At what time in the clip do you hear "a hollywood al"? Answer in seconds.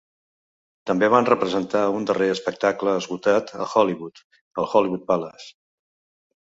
3.61-4.69